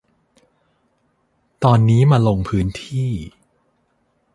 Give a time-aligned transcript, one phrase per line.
[1.63, 3.11] ตอนนี้มาลงพื้นที่